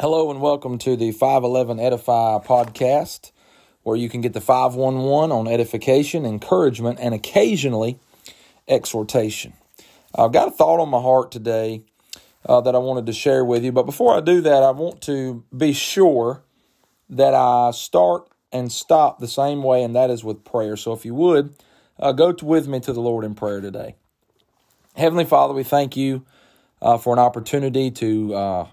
[0.00, 3.32] Hello and welcome to the 511 Edify podcast,
[3.82, 7.98] where you can get the 511 on edification, encouragement, and occasionally
[8.66, 9.52] exhortation.
[10.14, 11.82] I've got a thought on my heart today
[12.46, 15.02] uh, that I wanted to share with you, but before I do that, I want
[15.02, 16.44] to be sure
[17.10, 20.78] that I start and stop the same way, and that is with prayer.
[20.78, 21.54] So if you would,
[21.98, 23.96] uh, go to, with me to the Lord in prayer today.
[24.96, 26.24] Heavenly Father, we thank you
[26.80, 28.66] uh, for an opportunity to uh,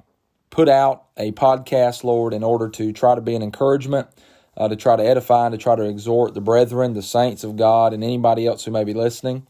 [0.50, 4.08] put out a podcast, Lord, in order to try to be an encouragement,
[4.56, 7.56] uh, to try to edify, and to try to exhort the brethren, the saints of
[7.56, 9.48] God, and anybody else who may be listening.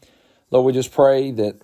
[0.50, 1.60] Lord, we just pray that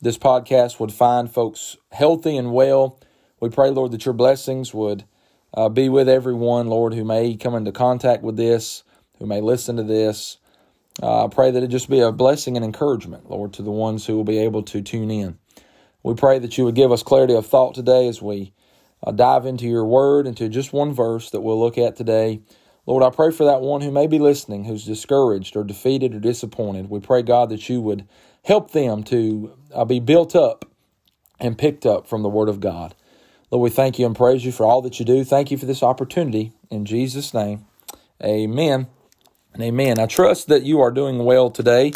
[0.00, 3.00] this podcast would find folks healthy and well.
[3.40, 5.04] We pray, Lord, that your blessings would
[5.54, 8.82] uh, be with everyone, Lord, who may come into contact with this,
[9.18, 10.38] who may listen to this.
[11.02, 14.06] Uh, I pray that it just be a blessing and encouragement, Lord, to the ones
[14.06, 15.38] who will be able to tune in.
[16.02, 18.52] We pray that you would give us clarity of thought today as we
[19.06, 22.40] uh, dive into your word, into just one verse that we'll look at today.
[22.84, 26.20] Lord, I pray for that one who may be listening, who's discouraged or defeated or
[26.20, 26.90] disappointed.
[26.90, 28.06] We pray, God, that you would
[28.44, 30.64] help them to uh, be built up
[31.40, 32.94] and picked up from the Word of God.
[33.50, 35.24] Lord, we thank you and praise you for all that you do.
[35.24, 36.52] Thank you for this opportunity.
[36.70, 37.66] In Jesus' name,
[38.22, 38.88] amen
[39.52, 39.98] and amen.
[39.98, 41.92] I trust that you are doing well today.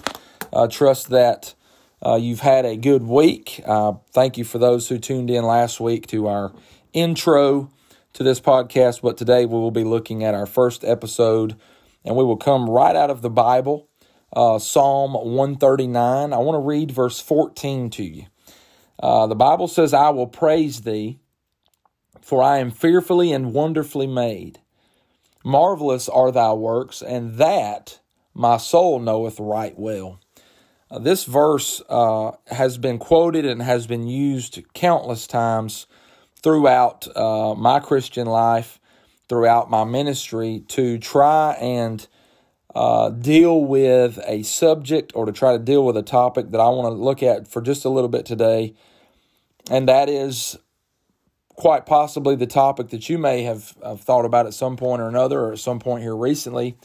[0.52, 1.54] I trust that
[2.04, 3.62] uh, you've had a good week.
[3.66, 6.52] Uh, thank you for those who tuned in last week to our
[6.92, 7.70] intro
[8.12, 11.56] to this podcast, but today we will be looking at our first episode
[12.04, 13.88] and we will come right out of the Bible,
[14.32, 16.32] uh, Psalm 139.
[16.32, 18.26] I want to read verse 14 to you.
[19.02, 21.18] Uh, the Bible says, I will praise thee,
[22.20, 24.60] for I am fearfully and wonderfully made.
[25.44, 28.00] Marvelous are thy works, and that
[28.34, 30.20] my soul knoweth right well.
[30.90, 35.86] Uh, this verse uh, has been quoted and has been used countless times
[36.42, 38.80] throughout uh, my Christian life,
[39.28, 42.06] throughout my ministry, to try and
[42.74, 46.68] uh, deal with a subject or to try to deal with a topic that I
[46.68, 48.74] want to look at for just a little bit today.
[49.70, 50.56] And that is
[51.56, 55.08] quite possibly the topic that you may have, have thought about at some point or
[55.08, 56.76] another, or at some point here recently.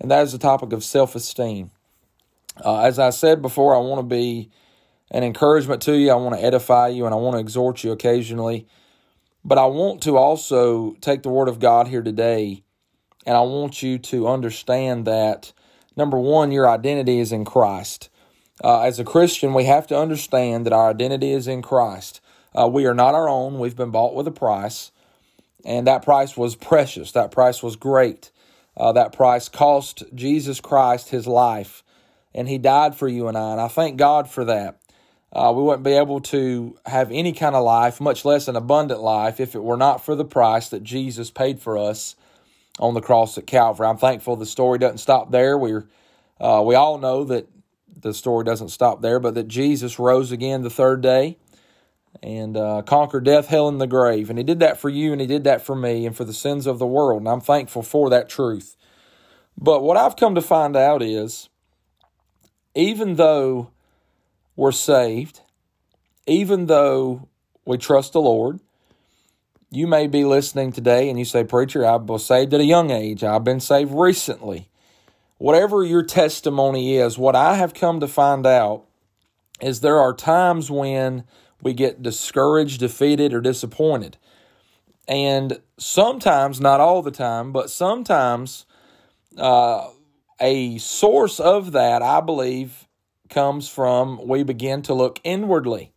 [0.00, 1.70] And that is the topic of self esteem.
[2.64, 4.50] Uh, as I said before, I want to be
[5.10, 6.10] an encouragement to you.
[6.10, 8.66] I want to edify you and I want to exhort you occasionally.
[9.46, 12.64] But I want to also take the word of God here today,
[13.24, 15.52] and I want you to understand that
[15.96, 18.08] number one, your identity is in Christ.
[18.64, 22.20] Uh, as a Christian, we have to understand that our identity is in Christ.
[22.58, 24.90] Uh, we are not our own, we've been bought with a price,
[25.64, 27.12] and that price was precious.
[27.12, 28.32] That price was great.
[28.76, 31.84] Uh, that price cost Jesus Christ his life,
[32.34, 34.80] and he died for you and I, and I thank God for that.
[35.32, 39.00] Uh, we wouldn't be able to have any kind of life, much less an abundant
[39.00, 42.14] life, if it were not for the price that Jesus paid for us
[42.78, 43.86] on the cross at Calvary.
[43.86, 45.58] I'm thankful the story doesn't stop there.
[45.58, 45.86] We're
[46.40, 47.48] uh, we all know that
[47.98, 51.38] the story doesn't stop there, but that Jesus rose again the third day
[52.22, 54.28] and uh, conquered death, hell, and the grave.
[54.30, 56.34] And He did that for you, and He did that for me, and for the
[56.34, 57.22] sins of the world.
[57.22, 58.76] And I'm thankful for that truth.
[59.58, 61.48] But what I've come to find out is,
[62.74, 63.70] even though
[64.56, 65.40] we're saved,
[66.26, 67.28] even though
[67.64, 68.60] we trust the Lord.
[69.70, 72.90] You may be listening today and you say, Preacher, I was saved at a young
[72.90, 73.22] age.
[73.22, 74.68] I've been saved recently.
[75.38, 78.84] Whatever your testimony is, what I have come to find out
[79.60, 81.24] is there are times when
[81.60, 84.16] we get discouraged, defeated, or disappointed.
[85.08, 88.66] And sometimes, not all the time, but sometimes
[89.36, 89.88] uh,
[90.40, 92.85] a source of that, I believe,
[93.28, 95.92] comes from we begin to look inwardly.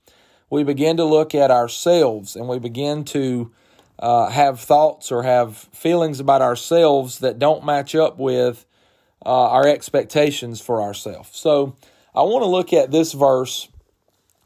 [0.49, 3.51] We begin to look at ourselves and we begin to
[3.99, 8.65] uh, have thoughts or have feelings about ourselves that don't match up with
[9.25, 11.29] uh, our expectations for ourselves.
[11.33, 11.75] So
[12.15, 13.67] I want to look at this verse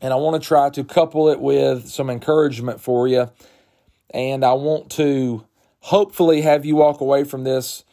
[0.02, 3.32] and I want to try to couple it with some encouragement for you.
[4.10, 5.46] And I want to
[5.80, 7.84] hopefully have you walk away from this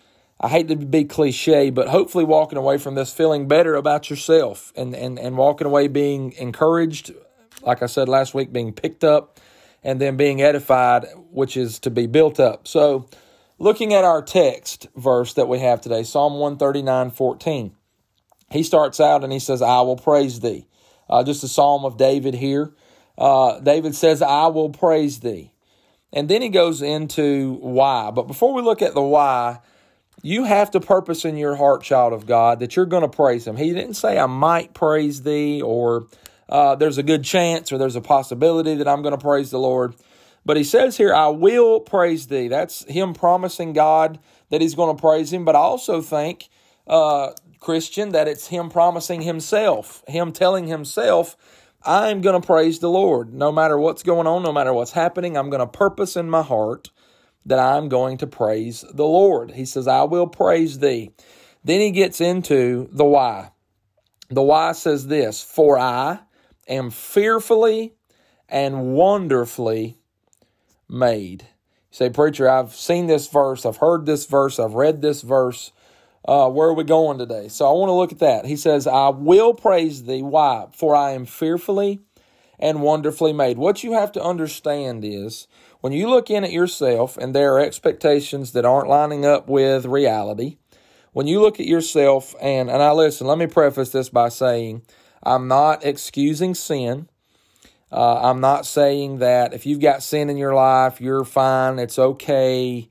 [0.43, 4.73] I hate to be cliche, but hopefully walking away from this feeling better about yourself
[4.75, 7.13] and, and, and walking away being encouraged,
[7.61, 9.39] like I said last week, being picked up
[9.85, 12.67] and then being edified, which is to be built up.
[12.67, 13.07] So,
[13.59, 17.77] looking at our text verse that we have today, Psalm 139 14,
[18.51, 20.67] he starts out and he says, I will praise thee.
[21.11, 22.73] Uh, just a psalm of David here.
[23.19, 25.53] Uh, David says, I will praise thee.
[26.15, 28.11] And then he goes into why.
[28.11, 29.59] But before we look at the why,
[30.23, 33.47] you have to purpose in your heart, child of God, that you're going to praise
[33.47, 33.57] Him.
[33.57, 36.07] He didn't say, I might praise thee, or
[36.49, 39.59] uh, there's a good chance, or there's a possibility that I'm going to praise the
[39.59, 39.95] Lord.
[40.45, 42.49] But he says here, I will praise thee.
[42.49, 44.19] That's him promising God
[44.49, 45.45] that he's going to praise him.
[45.45, 46.49] But I also think,
[46.87, 51.37] uh, Christian, that it's him promising himself, him telling himself,
[51.85, 53.33] I'm going to praise the Lord.
[53.33, 56.43] No matter what's going on, no matter what's happening, I'm going to purpose in my
[56.43, 56.91] heart
[57.51, 59.51] that I'm going to praise the Lord.
[59.51, 61.11] He says, I will praise thee.
[61.65, 63.51] Then he gets into the why.
[64.29, 66.21] The why says this For I
[66.69, 67.95] am fearfully
[68.49, 69.99] and wonderfully
[70.89, 71.43] made.
[71.43, 71.49] You
[71.91, 75.73] say, Preacher, I've seen this verse, I've heard this verse, I've read this verse.
[76.25, 77.49] Uh, where are we going today?
[77.49, 78.47] So I want to look at that.
[78.47, 80.23] He says, I will praise thee.
[80.23, 80.67] Why?
[80.71, 81.99] For I am fearfully
[82.61, 83.59] and wonderfully made.
[83.59, 85.49] What you have to understand is
[85.81, 89.87] when you look in at yourself and there are expectations that aren't lining up with
[89.87, 90.59] reality,
[91.13, 94.83] when you look at yourself, and, and I listen, let me preface this by saying
[95.23, 97.09] I'm not excusing sin.
[97.91, 101.99] Uh, I'm not saying that if you've got sin in your life, you're fine, it's
[101.99, 102.89] okay,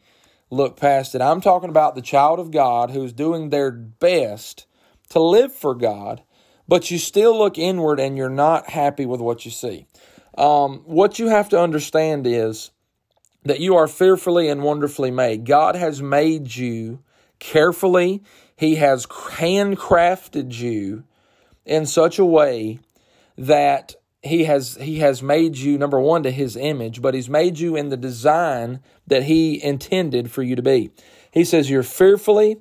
[0.50, 1.22] look past it.
[1.22, 4.66] I'm talking about the child of God who's doing their best
[5.10, 6.22] to live for God,
[6.68, 9.88] but you still look inward and you're not happy with what you see.
[10.38, 12.72] Um, what you have to understand is
[13.44, 15.46] that you are fearfully and wonderfully made.
[15.46, 17.00] God has made you
[17.40, 18.24] carefully,
[18.56, 21.04] He has handcrafted you
[21.66, 22.80] in such a way
[23.38, 27.58] that he has he has made you number one to his image but he's made
[27.58, 30.92] you in the design that he intended for you to be.
[31.32, 32.58] He says you're fearfully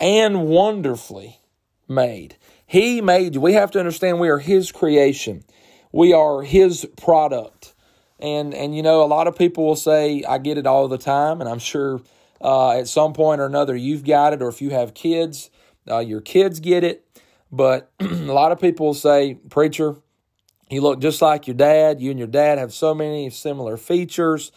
[0.00, 1.40] and wonderfully
[1.88, 2.36] made.
[2.66, 3.40] He made you.
[3.40, 5.44] We have to understand we are his creation.
[5.92, 7.61] We are his product
[8.22, 10.98] and and you know a lot of people will say i get it all the
[10.98, 12.00] time and i'm sure
[12.40, 15.50] uh, at some point or another you've got it or if you have kids
[15.90, 17.06] uh, your kids get it
[17.50, 19.96] but a lot of people will say preacher
[20.72, 22.00] you look just like your dad.
[22.00, 24.50] You and your dad have so many similar features.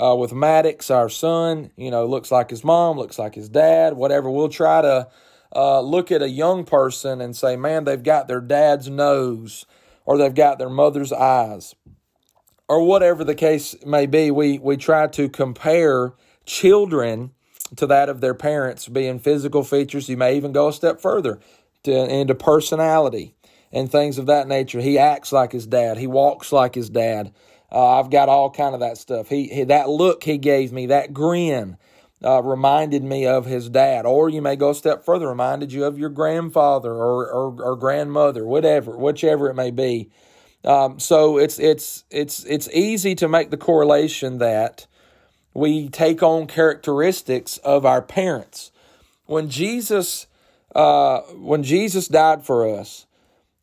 [0.00, 3.94] Uh, with Maddox, our son, you know, looks like his mom, looks like his dad,
[3.94, 4.30] whatever.
[4.30, 5.08] We'll try to
[5.54, 9.64] uh, look at a young person and say, man, they've got their dad's nose
[10.04, 11.74] or they've got their mother's eyes
[12.68, 14.30] or whatever the case may be.
[14.30, 16.14] We, we try to compare
[16.44, 17.32] children
[17.76, 20.08] to that of their parents, being physical features.
[20.08, 21.40] You may even go a step further
[21.84, 23.34] to, into personality
[23.72, 24.80] and things of that nature.
[24.80, 25.98] He acts like his dad.
[25.98, 27.32] He walks like his dad.
[27.70, 29.28] Uh, I've got all kind of that stuff.
[29.28, 31.78] He, he that look he gave me, that grin,
[32.22, 34.04] uh, reminded me of his dad.
[34.04, 37.76] Or you may go a step further, reminded you of your grandfather or or, or
[37.76, 40.10] grandmother, whatever, whichever it may be.
[40.64, 44.86] Um, so it's it's it's it's easy to make the correlation that
[45.54, 48.70] we take on characteristics of our parents.
[49.26, 50.26] When Jesus
[50.74, 53.06] uh, when Jesus died for us,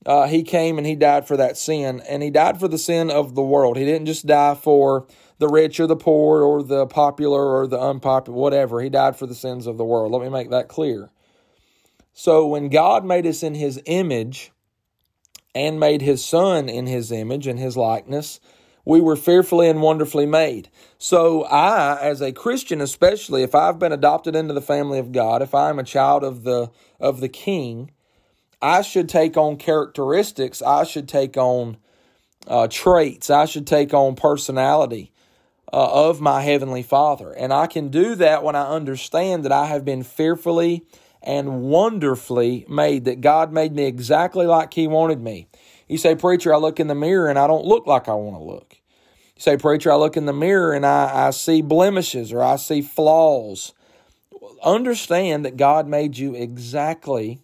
[0.06, 3.10] uh, he came and he died for that sin, and he died for the sin
[3.10, 3.78] of the world.
[3.78, 5.08] He didn't just die for
[5.40, 8.82] the rich or the poor or the popular or the unpopular, whatever.
[8.82, 10.12] He died for the sins of the world.
[10.12, 11.10] Let me make that clear.
[12.14, 14.52] So when God made us in his image
[15.56, 18.40] and made his son in his image and his likeness,
[18.86, 20.70] we were fearfully and wonderfully made.
[20.98, 25.42] So I, as a Christian especially, if I've been adopted into the family of God,
[25.42, 27.92] if I'm a child of the of the king,
[28.62, 31.78] I should take on characteristics, I should take on
[32.48, 35.12] uh, traits, I should take on personality
[35.72, 37.32] uh, of my Heavenly Father.
[37.32, 40.86] And I can do that when I understand that I have been fearfully
[41.30, 45.48] and wonderfully made, that God made me exactly like He wanted me.
[45.88, 48.36] You say, Preacher, I look in the mirror and I don't look like I want
[48.36, 48.78] to look.
[49.36, 52.56] You say, Preacher, I look in the mirror and I, I see blemishes or I
[52.56, 53.74] see flaws.
[54.64, 57.40] Understand that God made you exactly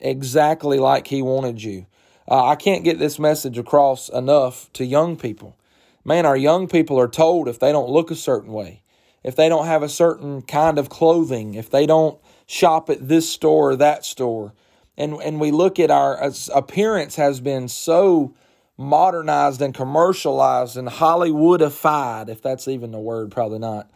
[0.00, 1.86] exactly like He wanted you.
[2.30, 5.56] Uh, I can't get this message across enough to young people.
[6.04, 8.82] Man, our young people are told if they don't look a certain way,
[9.24, 12.20] if they don't have a certain kind of clothing, if they don't
[12.50, 14.52] shop at this store or that store,
[14.96, 18.34] and and we look at our appearance has been so
[18.76, 23.88] modernized and commercialized and Hollywoodified, if that's even the word, probably not.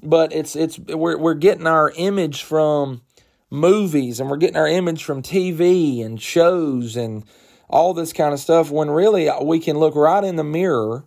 [0.00, 3.02] But it's it's we're we're getting our image from
[3.50, 7.24] movies and we're getting our image from TV and shows and
[7.68, 11.04] all this kind of stuff when really we can look right in the mirror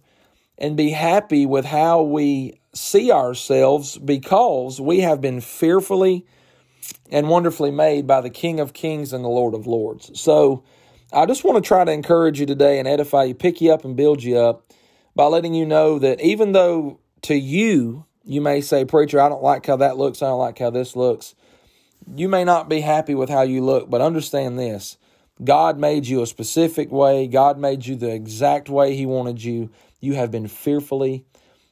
[0.57, 6.25] and be happy with how we see ourselves because we have been fearfully
[7.11, 10.19] and wonderfully made by the King of Kings and the Lord of Lords.
[10.19, 10.63] So
[11.11, 13.85] I just want to try to encourage you today and edify you, pick you up
[13.85, 14.71] and build you up
[15.15, 19.43] by letting you know that even though to you, you may say, Preacher, I don't
[19.43, 21.35] like how that looks, I don't like how this looks
[22.15, 24.97] you may not be happy with how you look, but understand this
[25.43, 29.71] God made you a specific way, God made you the exact way He wanted you.
[29.99, 31.25] You have been fearfully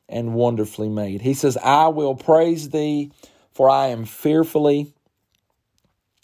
[0.10, 1.22] and wonderfully made.
[1.22, 3.12] He says, I will praise thee,
[3.54, 4.94] for I am fearfully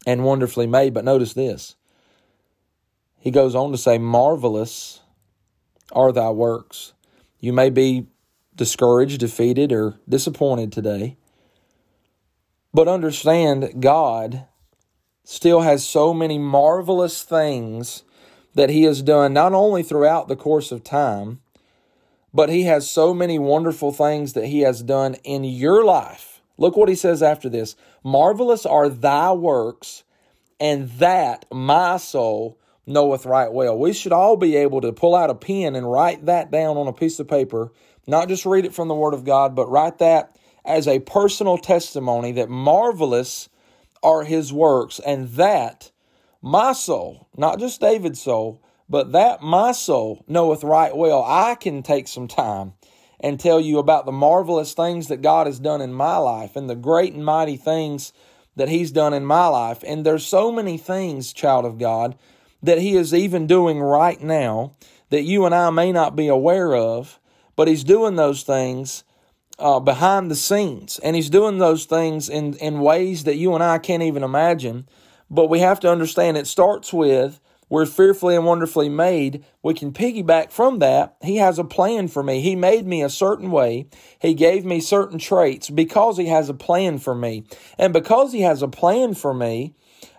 [0.07, 0.93] and wonderfully made.
[0.93, 1.75] But notice this.
[3.19, 5.01] He goes on to say, Marvelous
[5.91, 6.93] are thy works.
[7.39, 8.07] You may be
[8.55, 11.17] discouraged, defeated, or disappointed today.
[12.73, 14.45] But understand, God
[15.23, 18.03] still has so many marvelous things
[18.55, 21.41] that He has done, not only throughout the course of time,
[22.33, 26.36] but He has so many wonderful things that He has done in your life.
[26.57, 30.03] Look what He says after this Marvelous are thy works,
[30.59, 33.77] and that my soul knoweth right well.
[33.77, 36.87] We should all be able to pull out a pen and write that down on
[36.87, 37.71] a piece of paper,
[38.07, 41.57] not just read it from the Word of God, but write that as a personal
[41.57, 43.49] testimony that marvelous
[44.01, 45.91] are His works, and that
[46.41, 51.23] my soul, not just David's soul, but that my soul knoweth right well.
[51.25, 52.73] I can take some time
[53.19, 56.69] and tell you about the marvelous things that God has done in my life and
[56.69, 58.13] the great and mighty things
[58.55, 59.83] that He's done in my life.
[59.85, 62.17] And there's so many things, child of God,
[62.61, 64.73] that He is even doing right now
[65.09, 67.19] that you and I may not be aware of,
[67.55, 69.03] but He's doing those things
[69.57, 70.99] uh, behind the scenes.
[70.99, 74.87] And He's doing those things in, in ways that you and I can't even imagine.
[75.29, 79.43] But we have to understand it starts with we're fearfully and wonderfully made.
[79.61, 81.17] We can piggyback from that.
[81.21, 82.41] He has a plan for me.
[82.41, 83.87] He made me a certain way.
[84.19, 87.43] He gave me certain traits because He has a plan for me.
[87.77, 89.73] And because He has a plan for me,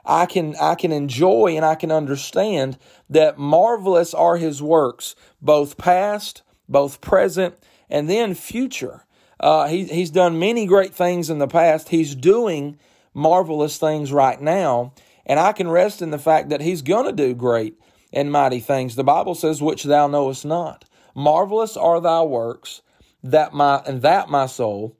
[0.04, 2.78] I can I can enjoy and I can understand
[3.10, 7.54] that marvelous are his works, both past, both present,
[7.90, 9.04] and then future.
[9.38, 11.90] Uh, he, he's done many great things in the past.
[11.90, 12.78] He's doing
[13.14, 14.94] marvelous things right now,
[15.28, 17.78] and I can rest in the fact that he's going to do great
[18.12, 18.96] and mighty things.
[18.96, 22.82] The Bible says, "Which thou knowest not." Marvelous are thy works,
[23.22, 24.96] that my and that my soul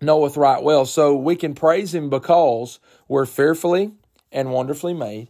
[0.00, 0.86] knoweth right well.
[0.86, 3.92] So we can praise him because we're fearfully
[4.32, 5.28] and wonderfully made.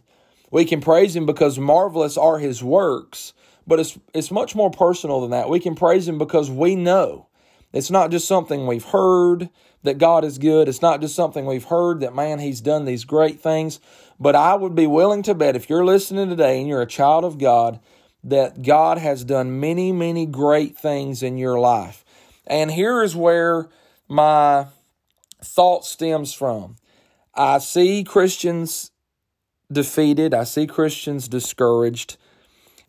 [0.49, 3.33] We can praise him because marvelous are his works,
[3.67, 5.49] but it's it's much more personal than that.
[5.49, 7.27] We can praise him because we know.
[7.73, 9.49] It's not just something we've heard
[9.83, 10.67] that God is good.
[10.67, 13.79] It's not just something we've heard that man he's done these great things,
[14.19, 17.25] but I would be willing to bet if you're listening today and you're a child
[17.25, 17.79] of God
[18.23, 22.05] that God has done many many great things in your life.
[22.45, 23.69] And here is where
[24.07, 24.67] my
[25.43, 26.75] thought stems from.
[27.33, 28.91] I see Christians
[29.71, 32.17] defeated, I see Christians discouraged,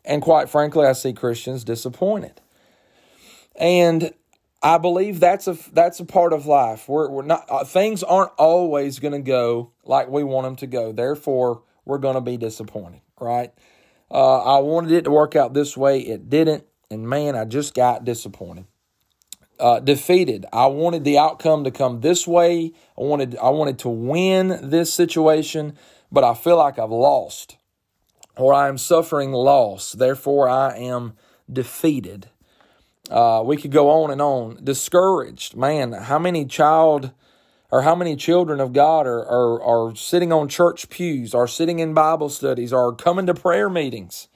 [0.05, 2.41] and quite frankly, I see Christians disappointed.
[3.55, 4.13] And
[4.63, 6.87] I believe that's a that's a part of life.
[6.87, 10.67] We're we're not uh, things aren't always going to go like we want them to
[10.67, 10.91] go.
[10.91, 13.51] Therefore, we're going to be disappointed, right?
[14.09, 17.73] Uh, I wanted it to work out this way, it didn't, and man, I just
[17.73, 18.65] got disappointed
[19.59, 20.45] uh, defeated.
[20.51, 22.73] I wanted the outcome to come this way.
[22.97, 25.77] I wanted I wanted to win this situation,
[26.11, 27.57] but I feel like I've lost,
[28.35, 29.93] or I am suffering loss.
[29.93, 31.13] Therefore, I am
[31.51, 32.29] defeated.
[33.09, 34.59] Uh, we could go on and on.
[34.63, 35.93] Discouraged, man.
[35.93, 37.11] How many child
[37.73, 41.79] or how many children of God are, are, are sitting on church pews, are sitting
[41.79, 44.27] in Bible studies, are coming to prayer meetings,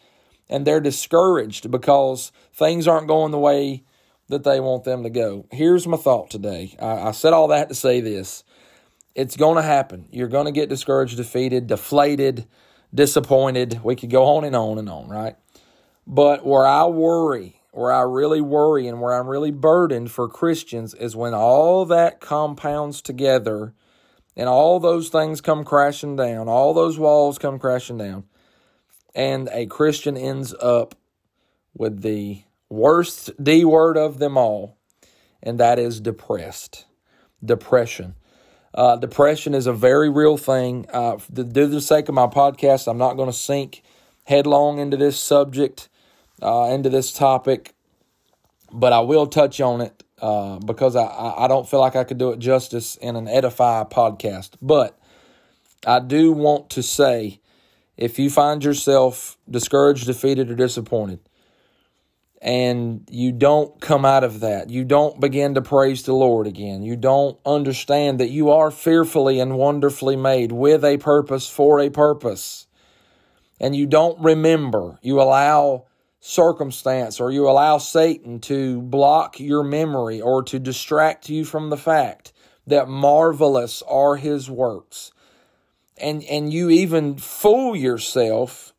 [0.50, 3.84] and they're discouraged because things aren't going the way
[4.28, 5.46] that they want them to go.
[5.52, 6.76] Here's my thought today.
[6.82, 8.44] I, I said all that to say this.
[9.14, 10.08] It's going to happen.
[10.12, 12.48] You're going to get discouraged, defeated, deflated,
[12.92, 13.82] disappointed.
[13.84, 15.36] We could go on and on and on, right?
[16.08, 20.94] But where I worry, where I really worry, and where I'm really burdened for Christians
[20.94, 23.74] is when all that compounds together
[24.36, 28.24] and all those things come crashing down, all those walls come crashing down,
[29.16, 30.96] and a Christian ends up
[31.76, 34.78] with the worst D word of them all,
[35.42, 36.86] and that is depressed.
[37.44, 38.16] Depression.
[38.74, 40.86] Uh, depression is a very real thing.
[40.92, 43.84] Uh, to the sake of my podcast, I'm not going to sink
[44.26, 45.90] headlong into this subject,
[46.42, 47.74] uh, into this topic,
[48.72, 51.06] but I will touch on it uh, because I,
[51.38, 54.52] I don't feel like I could do it justice in an edify podcast.
[54.62, 54.98] But
[55.86, 57.40] I do want to say
[57.98, 61.20] if you find yourself discouraged, defeated, or disappointed,
[62.42, 64.70] and you don't come out of that.
[64.70, 66.84] You don't begin to praise the Lord again.
[66.84, 71.90] You don't understand that you are fearfully and wonderfully made with a purpose for a
[71.90, 72.68] purpose.
[73.60, 75.00] And you don't remember.
[75.02, 75.86] You allow
[76.28, 81.78] circumstance or you allow Satan to block your memory or to distract you from the
[81.78, 82.34] fact
[82.66, 85.12] that marvelous are his works.
[86.00, 88.74] And and you even fool yourself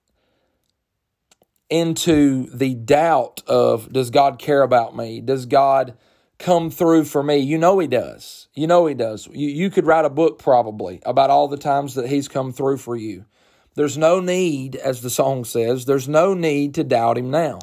[1.70, 5.20] into the doubt of does God care about me?
[5.20, 5.96] Does God
[6.38, 7.38] come through for me.
[7.38, 8.48] You know He does.
[8.54, 9.28] You know He does.
[9.32, 12.78] You, you could write a book probably about all the times that He's come through
[12.78, 13.24] for you.
[13.78, 17.61] There's no need, as the song says, there's no need to doubt Him now.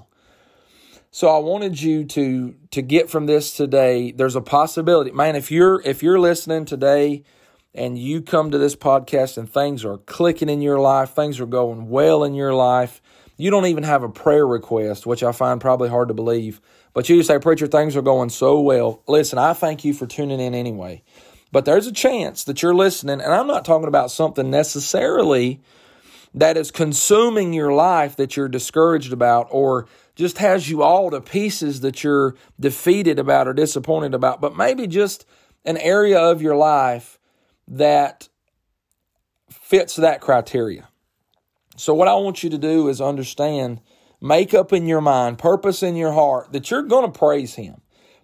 [1.12, 4.14] So I wanted you to to get from this today.
[4.14, 5.36] There's a possibility, man.
[5.36, 7.26] If you're if you're listening today
[7.74, 11.46] and you come to this podcast and things are clicking in your life, things are
[11.46, 13.02] going well in your life,
[13.36, 16.62] you don't even have a prayer request, which I find probably hard to believe.
[16.94, 19.04] But you say, Preacher, things are going so well.
[19.06, 21.04] Listen, I thank you for tuning in anyway.
[21.52, 25.60] But there's a chance that you're listening, and I'm not talking about something necessarily
[26.36, 31.22] that is consuming your life that you're discouraged about or just has you all to
[31.22, 35.26] pieces that you're defeated about or disappointed about, but maybe just
[35.64, 37.18] an area of your life
[37.68, 38.28] that
[39.50, 40.90] fits that criteria.
[41.78, 43.80] So, what I want you to do is understand,
[44.22, 47.82] make up in your mind, purpose in your heart that you're going to praise Him,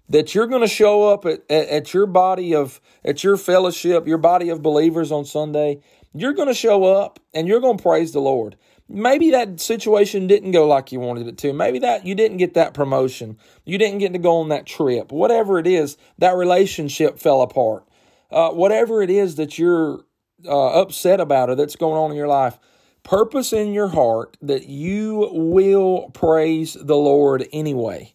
[0.09, 4.07] that you're going to show up at, at, at, your body of, at your fellowship,
[4.07, 5.81] your body of believers on Sunday.
[6.13, 8.57] You're going to show up and you're going to praise the Lord
[8.91, 11.53] maybe that situation didn't go like you wanted it to.
[11.53, 13.37] Maybe that you didn't get that promotion.
[13.65, 15.11] You didn't get to go on that trip.
[15.11, 17.87] Whatever it is, that relationship fell apart.
[18.29, 20.05] Uh, whatever it is that you're
[20.45, 22.59] uh, upset about or that's going on in your life,
[23.03, 28.13] purpose in your heart that you will praise the Lord anyway.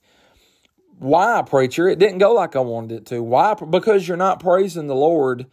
[0.99, 1.89] Why, preacher?
[1.89, 3.23] It didn't go like I wanted it to.
[3.23, 3.55] Why?
[3.55, 5.47] Because you're not praising the Lord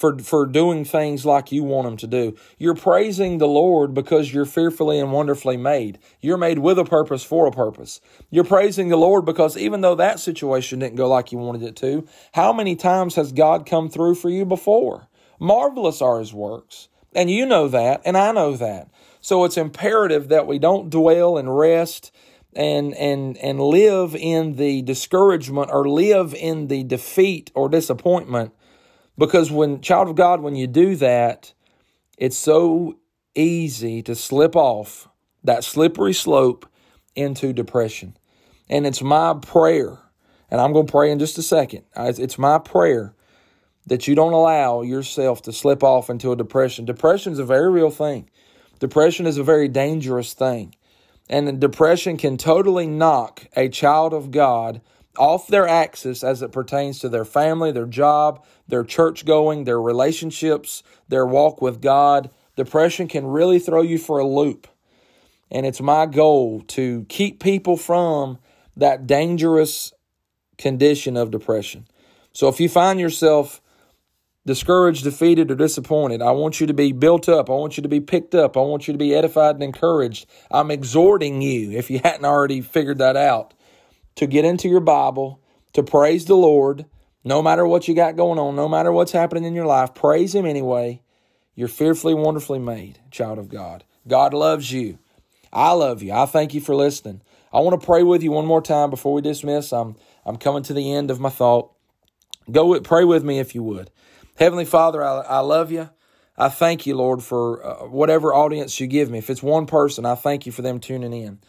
[0.00, 2.34] for, for doing things like you want them to do.
[2.56, 5.98] You're praising the Lord because you're fearfully and wonderfully made.
[6.22, 8.00] You're made with a purpose for a purpose.
[8.30, 11.76] You're praising the Lord because even though that situation didn't go like you wanted it
[11.76, 15.06] to, how many times has God come through for you before?
[15.38, 16.88] Marvelous are his works.
[17.14, 18.88] And you know that, and I know that.
[19.20, 22.10] So it's imperative that we don't dwell and rest
[22.54, 28.52] and and and live in the discouragement or live in the defeat or disappointment
[29.20, 31.52] because when, child of God, when you do that,
[32.16, 32.96] it's so
[33.34, 35.08] easy to slip off
[35.44, 36.66] that slippery slope
[37.14, 38.16] into depression.
[38.68, 39.98] And it's my prayer,
[40.50, 41.84] and I'm going to pray in just a second.
[41.94, 43.14] It's my prayer
[43.86, 46.86] that you don't allow yourself to slip off into a depression.
[46.86, 48.30] Depression is a very real thing.
[48.78, 50.74] Depression is a very dangerous thing.
[51.28, 54.80] And depression can totally knock a child of God
[55.20, 59.80] off their axis as it pertains to their family, their job, their church going, their
[59.80, 62.30] relationships, their walk with God.
[62.56, 64.66] Depression can really throw you for a loop.
[65.50, 68.38] And it's my goal to keep people from
[68.76, 69.92] that dangerous
[70.56, 71.86] condition of depression.
[72.32, 73.60] So if you find yourself
[74.46, 77.50] discouraged, defeated, or disappointed, I want you to be built up.
[77.50, 78.56] I want you to be picked up.
[78.56, 80.26] I want you to be edified and encouraged.
[80.50, 83.52] I'm exhorting you, if you hadn't already figured that out,
[84.16, 85.40] to get into your Bible,
[85.72, 86.86] to praise the Lord,
[87.24, 90.34] no matter what you got going on, no matter what's happening in your life, praise
[90.34, 91.02] Him anyway.
[91.54, 93.84] You're fearfully, wonderfully made, child of God.
[94.08, 94.98] God loves you.
[95.52, 96.12] I love you.
[96.12, 97.22] I thank you for listening.
[97.52, 99.72] I want to pray with you one more time before we dismiss.
[99.72, 101.72] I'm I'm coming to the end of my thought.
[102.50, 103.90] Go with, pray with me if you would.
[104.36, 105.90] Heavenly Father, I, I love you.
[106.36, 109.18] I thank you, Lord, for uh, whatever audience you give me.
[109.18, 111.40] If it's one person, I thank you for them tuning in.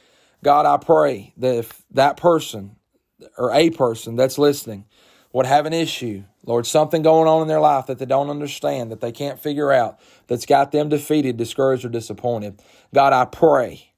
[0.43, 2.75] God, I pray that if that person
[3.37, 4.85] or a person that's listening
[5.33, 8.91] would have an issue, Lord, something going on in their life that they don't understand,
[8.91, 12.61] that they can't figure out, that's got them defeated, discouraged, or disappointed.
[12.93, 13.93] God, I pray,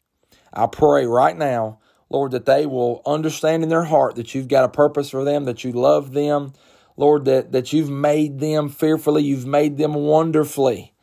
[0.52, 1.80] I pray right now,
[2.10, 5.46] Lord, that they will understand in their heart that you've got a purpose for them,
[5.46, 6.54] that you love them,
[6.98, 10.94] Lord, that, that you've made them fearfully, you've made them wonderfully.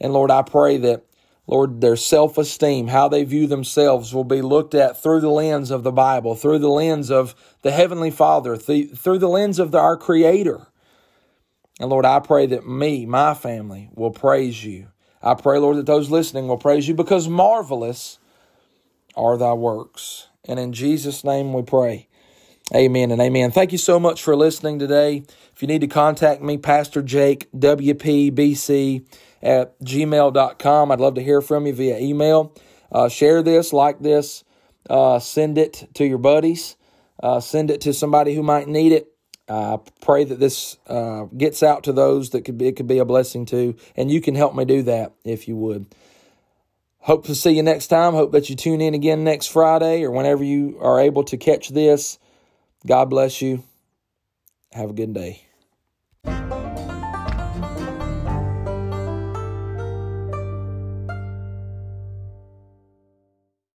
[0.00, 1.04] And Lord, I pray that
[1.46, 5.70] Lord, their self esteem, how they view themselves, will be looked at through the lens
[5.70, 9.96] of the Bible, through the lens of the Heavenly Father, through the lens of our
[9.96, 10.68] Creator.
[11.80, 14.88] And Lord, I pray that me, my family, will praise you.
[15.22, 18.18] I pray, Lord, that those listening will praise you because marvelous
[19.16, 20.28] are thy works.
[20.46, 22.08] And in Jesus' name we pray.
[22.74, 23.50] Amen and amen.
[23.50, 25.24] Thank you so much for listening today.
[25.52, 29.04] If you need to contact me, Pastor Jake, WPBC
[29.42, 30.90] at gmail.com.
[30.90, 32.54] I'd love to hear from you via email.
[32.92, 34.44] Uh, share this, like this,
[34.88, 36.76] uh, send it to your buddies,
[37.22, 39.12] uh, send it to somebody who might need it.
[39.48, 42.98] I pray that this uh, gets out to those that could be, it could be
[42.98, 45.86] a blessing to, and you can help me do that if you would.
[47.00, 48.12] Hope to see you next time.
[48.12, 51.70] Hope that you tune in again next Friday or whenever you are able to catch
[51.70, 52.18] this.
[52.86, 53.64] God bless you.
[54.72, 55.46] Have a good day.